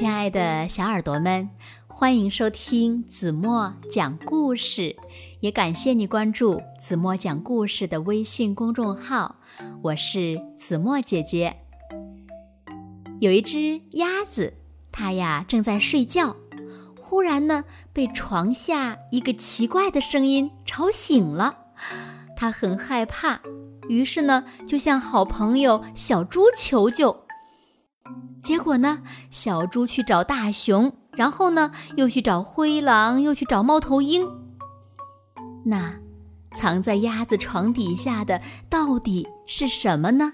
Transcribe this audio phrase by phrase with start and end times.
[0.00, 1.46] 亲爱的小耳朵们，
[1.86, 4.96] 欢迎收听子墨讲故事，
[5.40, 9.36] 也感谢你关注子墨讲故事的微信公众号。
[9.82, 11.54] 我是子墨姐姐。
[13.20, 14.54] 有一只鸭子，
[14.90, 16.34] 它呀正在睡觉，
[16.98, 17.62] 忽然呢
[17.92, 21.58] 被床下一个奇怪的声音吵醒了，
[22.34, 23.38] 它很害怕，
[23.86, 27.26] 于是呢就向好朋友小猪求救。
[28.42, 34.26] 结果呢，小猪去找大熊，然后呢，又去找灰狼，又去找猫头鹰。
[35.64, 35.94] 那
[36.54, 40.32] 藏在鸭子床底下的到底是什么呢？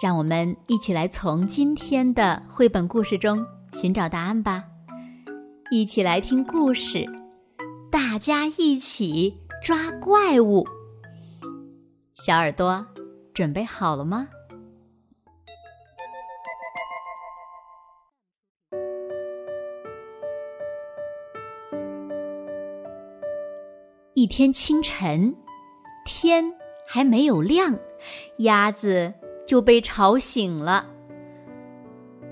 [0.00, 4.62] 让我们一起来从今天的绘本故事中寻找答案吧！
[5.72, 7.04] 一起来听故事，
[7.90, 10.64] 大家一起抓怪物。
[12.14, 12.86] 小耳朵
[13.34, 14.28] 准备好了吗？
[24.28, 25.34] 天清晨，
[26.04, 26.44] 天
[26.86, 27.76] 还没有亮，
[28.38, 29.12] 鸭子
[29.46, 30.86] 就被吵醒了。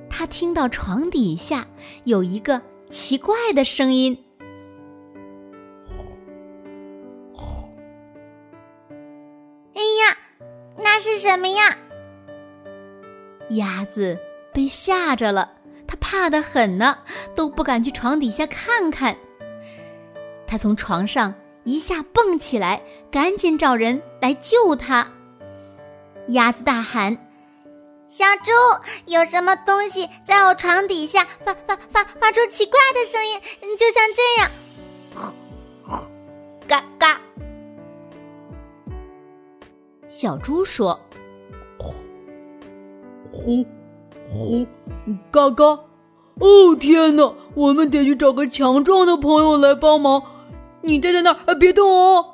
[0.08, 1.66] 它听到床底下
[2.04, 4.16] 有一个奇怪的声音。
[9.74, 10.16] 哎呀，
[10.78, 11.76] 那是什么呀？
[13.50, 14.18] 鸭子
[14.52, 15.52] 被吓着了，
[15.86, 16.98] 它怕得很呢，
[17.34, 19.16] 都不敢去床底下看看。
[20.46, 21.34] 它从床上。
[21.66, 25.08] 一下蹦起来，赶紧找人来救他。
[26.28, 27.18] 鸭子大喊
[28.06, 28.52] ：“小猪，
[29.06, 33.40] 有什么东西在我床底下发发发发出奇怪的声音？
[33.76, 34.50] 就像这样，
[36.68, 37.20] 嘎 嘎。”
[40.08, 41.00] 小猪说
[43.28, 43.66] ：“呼
[44.30, 44.64] 呼，
[45.32, 45.64] 嘎嘎！
[46.38, 50.22] 哦天哪，我们得去找个强壮的朋友来帮忙。”
[50.86, 52.24] 你待在那儿，别动哦。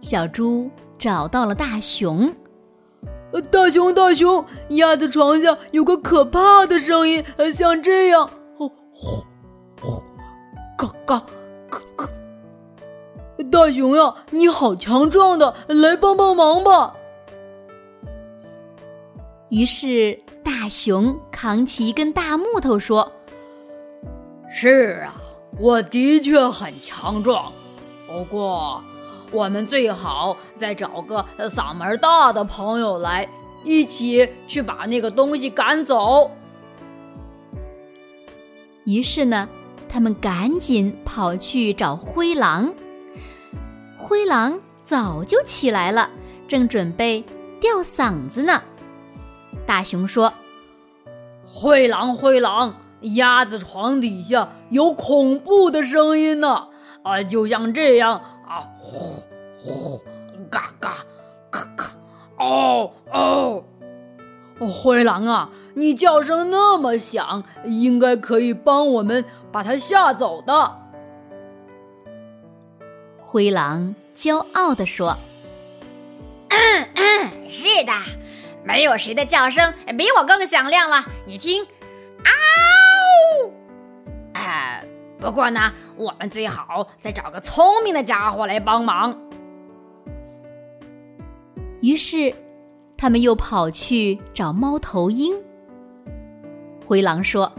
[0.00, 2.34] 小猪找到了大熊。
[3.50, 7.22] 大熊，大熊，鸭子床下有个可怕的声音，
[7.54, 9.22] 像这样，呼呼
[9.78, 10.02] 呼，
[10.76, 11.18] 嘎嘎，
[11.70, 12.08] 嘎嘎。
[13.50, 16.96] 大熊呀，你好强壮的，来帮帮忙吧。
[19.50, 23.12] 于是大熊扛起一根大木头说
[24.50, 25.14] ：“是啊。”
[25.58, 27.52] 我的确很强壮，
[28.06, 28.82] 不过
[29.30, 33.28] 我们最好再找个嗓门大的朋友来，
[33.64, 36.30] 一起去把那个东西赶走。
[38.84, 39.48] 于是呢，
[39.88, 42.72] 他们赶紧跑去找灰狼。
[43.96, 46.10] 灰狼早就起来了，
[46.48, 47.24] 正准备
[47.60, 48.60] 吊嗓子呢。
[49.64, 50.32] 大熊说
[51.46, 56.68] ：“灰狼，灰狼。”鸭子床底下有恐怖的声音呢，
[57.02, 59.22] 啊，就像这样啊，呼
[59.58, 60.00] 呼，
[60.50, 60.96] 嘎嘎，
[61.50, 61.96] 咔咔，
[62.38, 63.64] 哦哦，
[64.66, 70.78] 灰狼啊，你叫声那么响，应该可以帮我们把它吓走的。
[73.18, 75.16] 灰狼骄傲地说
[76.50, 77.92] ：“嗯嗯，是的，
[78.62, 81.02] 没有谁的叫声比我更响亮了。
[81.26, 81.64] 你听，
[85.22, 89.16] 不过呢，我们最好再找个聪明的家伙来帮忙。
[91.80, 92.34] 于是，
[92.96, 95.32] 他们又跑去找猫头鹰。
[96.84, 97.52] 灰狼说：“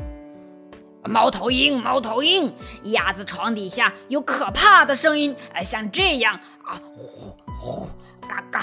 [1.08, 2.54] 猫头鹰，猫头鹰，
[2.84, 6.36] 鸭子床底下有可怕的声音，像这样
[6.66, 7.88] 啊，呼呼，
[8.28, 8.60] 嘎嘎，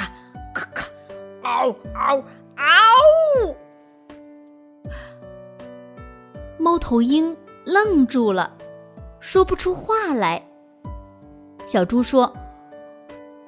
[0.54, 0.86] 咔咔，
[1.42, 2.22] 嗷嗷
[2.56, 3.56] 嗷。”
[6.60, 7.34] 猫头鹰
[7.64, 8.52] 愣住了，
[9.20, 10.44] 说不出话来。
[11.66, 12.32] 小猪说：“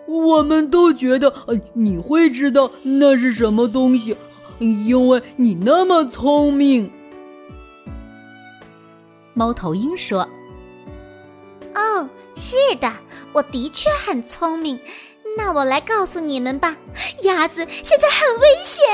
[0.06, 1.34] 我们都觉得
[1.72, 4.16] 你会知道那是什么东西，
[4.58, 6.92] 因为你那么聪明。”
[9.34, 10.28] 猫头鹰说
[11.74, 12.92] ：“哦，是的，
[13.32, 14.78] 我的确很聪明。
[15.36, 16.76] 那我来告诉你们吧，
[17.22, 18.84] 鸭子现在很危险。”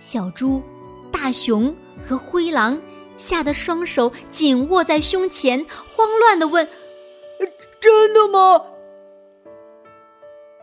[0.00, 0.60] 小猪、
[1.12, 1.74] 大熊。
[2.04, 2.76] 和灰狼
[3.16, 5.64] 吓得双手紧握在胸前，
[5.94, 6.66] 慌乱的问
[7.80, 8.64] ：“真的吗？”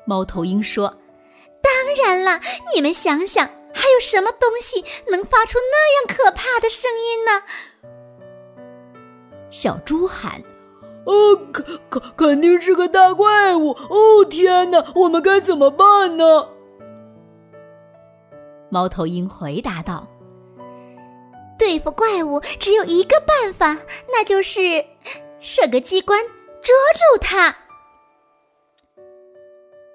[0.06, 0.98] 猫头鹰说
[1.62, 1.72] ：“当
[2.04, 2.42] 然啦，
[2.74, 7.44] 你们想想，还有什么东西能发出那样可怕的声音呢？”
[9.52, 10.44] 小猪喊
[11.06, 13.72] ：“哦，肯肯肯定是个大怪物！
[13.72, 16.50] 哦，天哪，我们该怎么办呢？”
[18.70, 20.08] 猫头鹰回答道
[21.70, 23.78] ：“对付怪物只有一个办法，
[24.12, 24.84] 那就是
[25.40, 26.20] 设个机关
[26.64, 27.56] 捉住它。”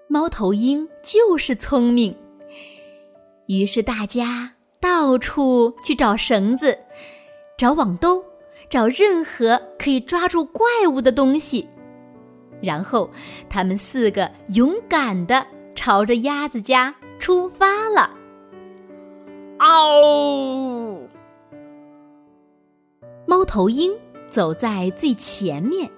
[0.06, 2.17] 猫头鹰就是聪明，
[3.49, 6.79] 于是大家到处去找绳子、
[7.59, 8.25] 找网兜、
[8.70, 11.69] 找任何可以抓住怪物的东西，
[12.62, 13.11] 然后
[13.50, 15.44] 他们四个勇敢的
[15.75, 18.09] 朝着鸭子家出发了。
[19.59, 21.09] 嗷！
[23.26, 23.93] 猫头鹰
[24.31, 25.91] 走在最前面，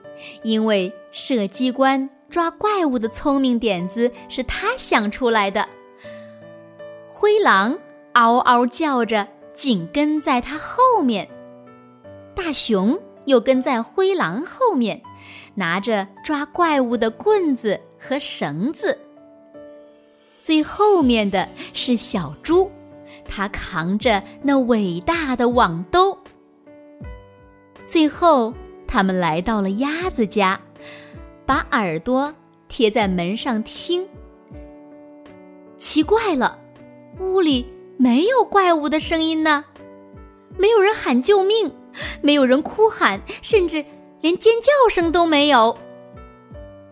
[0.43, 5.69] 因为射机关抓怪物的聪明点子是他想出来的。
[7.09, 7.79] 灰狼
[8.13, 11.29] 嗷嗷叫着，紧跟在他后面。
[12.35, 15.03] 大熊又跟在灰狼后面，
[15.55, 18.97] 拿着抓怪物的棍子和绳子。
[20.41, 22.71] 最后面的是小猪。
[23.25, 26.16] 他扛着那伟大的网兜。
[27.87, 28.53] 最后，
[28.87, 30.61] 他们来到了鸭子家，
[31.47, 32.35] 把耳朵
[32.69, 34.07] 贴在门上听。
[35.79, 36.59] 奇怪了，
[37.21, 37.65] 屋里
[37.97, 39.65] 没有怪物的声音呢，
[40.59, 41.73] 没有人喊救命，
[42.21, 43.85] 没有人哭喊，甚至
[44.21, 45.77] 连尖叫声都没有。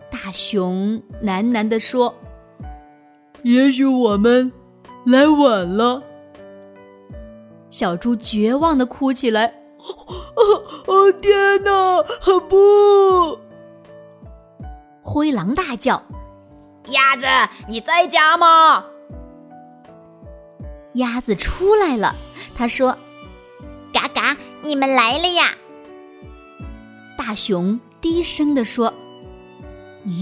[0.09, 2.15] 大熊喃喃地说
[3.43, 4.49] ：“也许我们
[5.05, 6.01] 来晚了。”
[7.69, 9.47] 小猪绝望的哭起来
[9.77, 10.63] ：“哦
[11.21, 12.03] 天哪，
[12.49, 13.39] 不！”
[15.01, 16.01] 灰狼大叫
[16.89, 17.25] ：“鸭子，
[17.67, 18.85] 你在家吗？”
[20.95, 22.15] 鸭子出来了，
[22.55, 22.97] 他说
[23.91, 25.53] ：“嘎嘎，你们来了呀！”
[27.17, 28.93] 大熊低声的说：“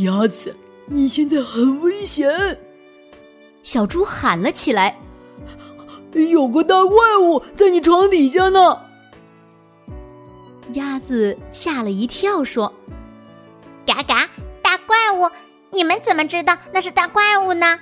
[0.03, 0.55] 鸭子，
[0.87, 2.59] 你现在很危险。”
[3.61, 4.97] 小猪喊了起来。
[6.31, 8.79] 有个大怪物在你床底下呢！
[10.73, 12.71] 鸭子吓了一跳，说
[13.85, 14.29] ：“嘎嘎，
[14.61, 15.29] 大怪物！
[15.71, 17.79] 你们怎么知道那是大怪物呢？”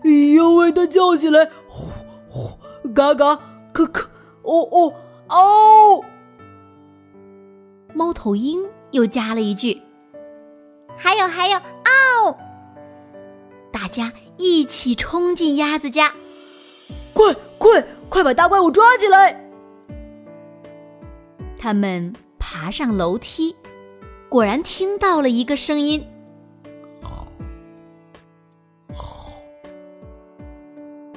[0.03, 1.91] 因为它叫起来，呼
[2.29, 2.57] 呼，
[2.93, 3.25] 嘎嘎，
[3.73, 4.05] 咳咳，
[4.43, 4.93] 哦哦，
[5.29, 6.03] 哦！”
[7.93, 9.81] 猫头鹰又加了一句
[10.97, 12.37] ：“还有，还有，嗷！”
[13.71, 16.13] 大家一起冲进鸭子家，
[17.13, 17.33] 快
[18.11, 19.41] 快把大怪物抓起来！
[21.57, 23.55] 他们爬上楼梯，
[24.27, 26.05] 果然听到了一个声音。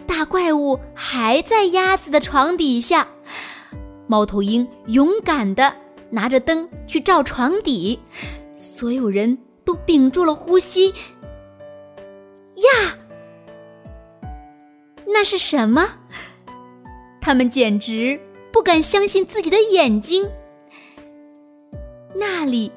[0.06, 3.08] 大怪物还在鸭子的床底下。
[4.06, 5.74] 猫头鹰勇敢的
[6.10, 7.98] 拿着灯去照床底，
[8.54, 10.90] 所有人都屏住了呼吸。
[12.54, 12.96] 呀，
[15.08, 15.84] 那是什么？
[17.24, 18.20] 他们简直
[18.52, 20.30] 不敢相信自己的眼睛。
[22.14, 22.70] 那里，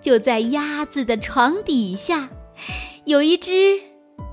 [0.00, 2.28] 就在鸭子的床底下，
[3.04, 3.78] 有一只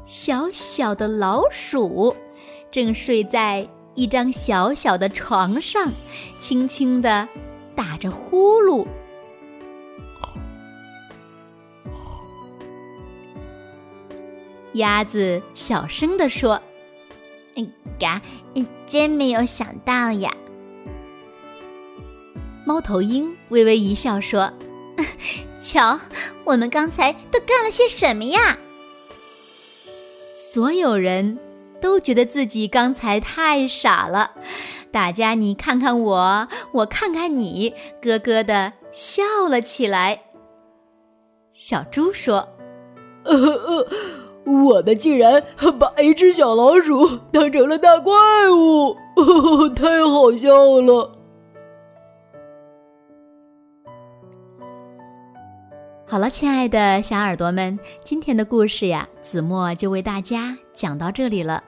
[0.06, 2.16] 小小的老鼠，
[2.72, 5.92] 正睡在一张小小的床上，
[6.40, 7.30] 轻轻的
[7.76, 8.88] 打着呼噜。
[14.74, 16.60] 鸭子小声地说：“，
[18.00, 18.22] 嘎，
[18.54, 20.34] 你真没有想到呀。”
[22.66, 24.52] 猫头鹰微微一笑说
[25.62, 26.00] ：“瞧，
[26.44, 28.58] 我们刚才都干了些什么呀？”
[30.36, 31.40] 所有人
[31.82, 34.32] 都觉得自己刚才太傻了，
[34.92, 40.22] 大家你看看我，我看看你，咯咯的笑了起来。
[41.52, 42.48] 小猪说
[43.24, 43.88] ：“呃呃。”
[44.48, 45.44] 我们竟然
[45.78, 48.14] 把一只小老鼠当成了大怪
[48.50, 48.96] 物，
[49.76, 51.12] 太好笑了！
[56.06, 61.62] 好了，亲爱的小耳朵们，今天的故事呀，子墨就为大家讲到这里了。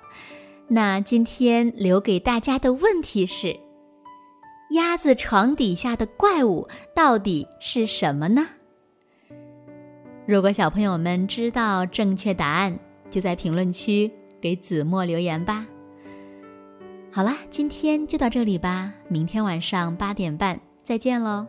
[0.69, 3.53] 那今天留给大家的问题是：
[4.71, 8.47] 鸭子床底下的怪物到底是什么呢？
[10.29, 12.77] 如果小朋友们知道正确答案，
[13.09, 15.65] 就在评论区给子墨留言吧。
[17.11, 21.47] 好啦，今天就到这里吧，明天晚上八点半再见喽。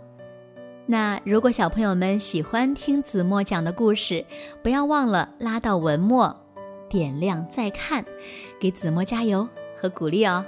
[0.86, 4.24] 那如果小朋友们喜欢听子墨讲的故事，
[4.62, 6.34] 不要忘了拉到文末，
[6.88, 8.02] 点亮再看，
[8.58, 9.46] 给子墨加油
[9.78, 10.42] 和鼓励哦。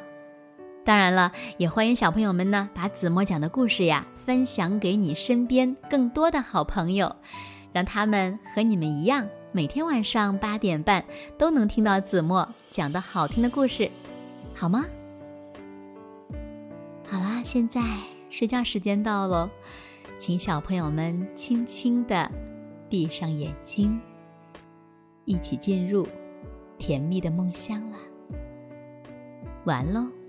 [0.87, 7.15] 当然了，也欢迎小朋友们呢把子墨讲的故事呀分享给你身边更多的好朋友。
[7.73, 11.05] 让他们和你们一样每天晚上八点半
[11.39, 13.91] 都能听到子墨讲的好听的故事，
[14.55, 14.85] 好吗？
[17.09, 17.81] 好啦，现在
[18.31, 19.51] 睡觉时间到了，
[20.19, 22.31] 请小朋友们轻轻的
[22.89, 24.01] 闭上眼睛，
[25.25, 26.07] 一起进入
[26.79, 27.97] 甜蜜的梦乡了。
[29.65, 30.22] 完喽。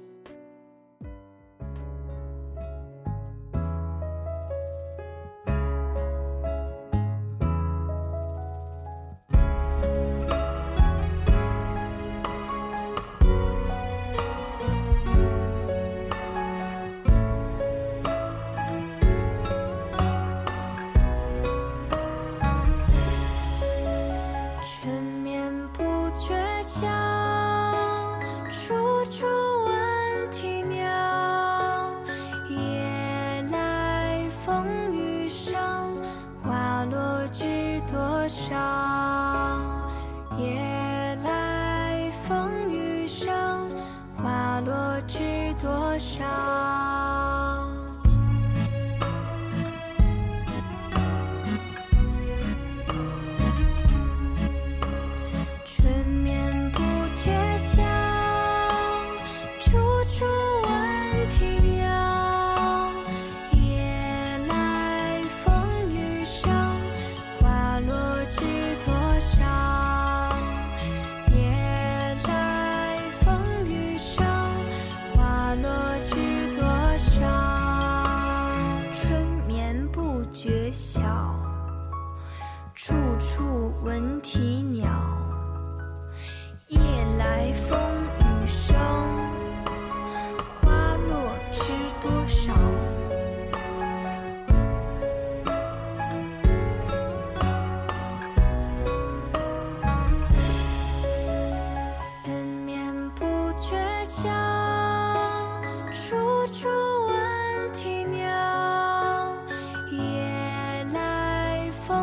[38.30, 39.03] 觉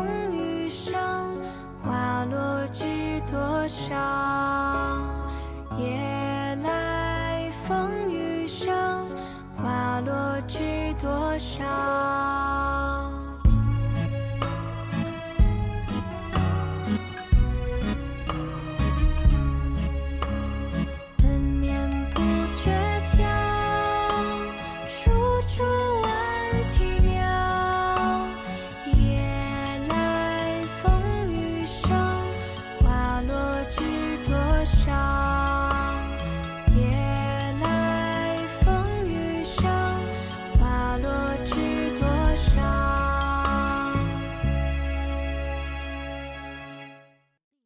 [0.01, 0.99] 风雨声
[1.83, 4.30] 花落知多少？